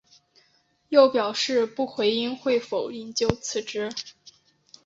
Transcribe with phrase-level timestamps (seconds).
[0.89, 3.91] 又表示不回应会否引咎辞职。